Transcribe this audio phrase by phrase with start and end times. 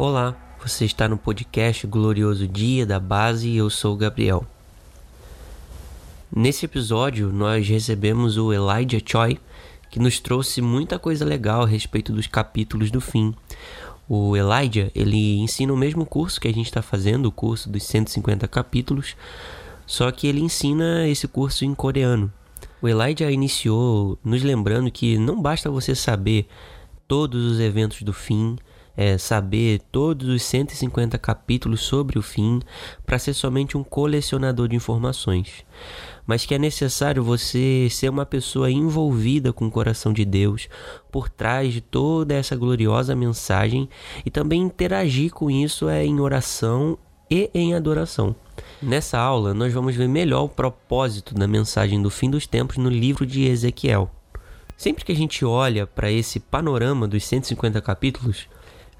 [0.00, 4.46] Olá, você está no podcast Glorioso Dia da Base e eu sou o Gabriel.
[6.30, 9.40] Nesse episódio, nós recebemos o Elijah Choi,
[9.90, 13.34] que nos trouxe muita coisa legal a respeito dos capítulos do fim.
[14.08, 17.82] O Elijah, ele ensina o mesmo curso que a gente está fazendo, o curso dos
[17.82, 19.16] 150 capítulos,
[19.84, 22.32] só que ele ensina esse curso em coreano.
[22.80, 26.46] O Elijah iniciou nos lembrando que não basta você saber
[27.08, 28.56] todos os eventos do fim,
[28.98, 32.60] é, saber todos os 150 capítulos sobre o fim
[33.06, 35.64] para ser somente um colecionador de informações,
[36.26, 40.68] mas que é necessário você ser uma pessoa envolvida com o coração de Deus
[41.12, 43.88] por trás de toda essa gloriosa mensagem
[44.26, 46.98] e também interagir com isso é em oração
[47.30, 48.34] e em adoração.
[48.82, 52.90] Nessa aula, nós vamos ver melhor o propósito da mensagem do fim dos tempos no
[52.90, 54.10] livro de Ezequiel.
[54.76, 58.48] Sempre que a gente olha para esse panorama dos 150 capítulos,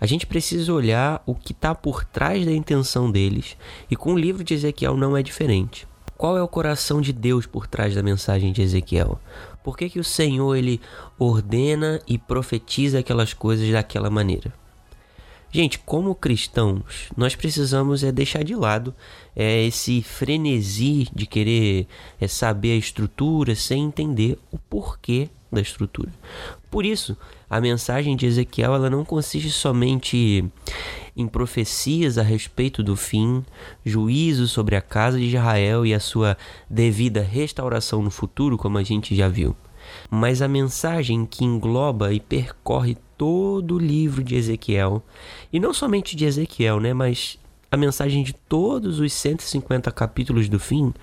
[0.00, 3.56] a gente precisa olhar o que está por trás da intenção deles,
[3.90, 5.86] e com o livro de Ezequiel não é diferente.
[6.16, 9.20] Qual é o coração de Deus por trás da mensagem de Ezequiel?
[9.62, 10.80] Por que, que o Senhor ele
[11.18, 14.52] ordena e profetiza aquelas coisas daquela maneira?
[15.50, 18.94] Gente, como cristãos, nós precisamos é deixar de lado
[19.34, 21.86] é, esse frenesi de querer
[22.20, 26.12] é, saber a estrutura sem entender o porquê da estrutura.
[26.70, 27.16] Por isso,
[27.48, 30.44] a mensagem de Ezequiel ela não consiste somente
[31.16, 33.42] em profecias a respeito do fim,
[33.84, 36.36] juízo sobre a casa de Israel e a sua
[36.68, 39.56] devida restauração no futuro, como a gente já viu.
[40.10, 45.02] Mas a mensagem que engloba e percorre todo o livro de Ezequiel,
[45.52, 47.38] e não somente de Ezequiel, né, mas
[47.70, 50.94] a mensagem de todos os 150 capítulos do fim,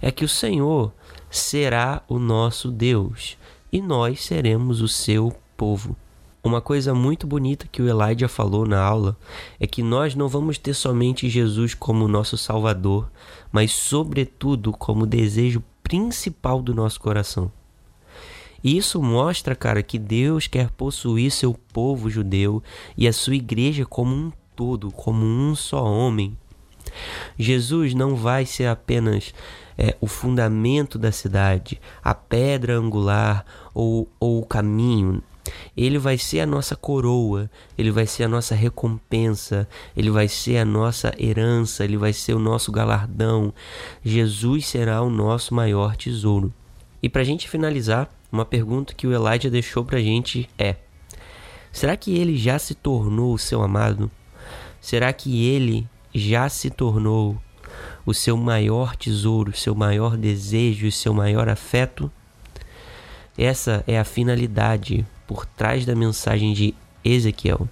[0.00, 0.92] é que o Senhor
[1.30, 3.38] será o nosso Deus
[3.72, 5.96] e nós seremos o seu povo.
[6.44, 9.16] Uma coisa muito bonita que o Elijah falou na aula
[9.60, 13.08] é que nós não vamos ter somente Jesus como nosso Salvador,
[13.52, 17.50] mas, sobretudo, como desejo principal do nosso coração.
[18.62, 22.62] E isso mostra, cara, que Deus quer possuir seu povo judeu
[22.96, 26.36] e a sua igreja como um todo, como um só homem.
[27.38, 29.34] Jesus não vai ser apenas
[29.76, 35.22] é, o fundamento da cidade, a pedra angular ou, ou o caminho.
[35.76, 40.58] Ele vai ser a nossa coroa, ele vai ser a nossa recompensa, ele vai ser
[40.58, 43.52] a nossa herança, ele vai ser o nosso galardão.
[44.04, 46.52] Jesus será o nosso maior tesouro.
[47.02, 50.76] E para a gente finalizar, uma pergunta que o Elijah deixou para a gente é:
[51.70, 54.10] será que ele já se tornou o seu amado?
[54.80, 57.40] Será que ele já se tornou
[58.04, 62.10] o seu maior tesouro, o seu maior desejo, o seu maior afeto?
[63.36, 67.68] Essa é a finalidade por trás da mensagem de Ezequiel.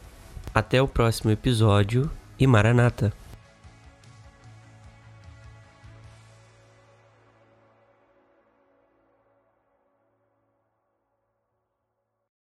[0.54, 3.19] Até o próximo episódio e Maranata!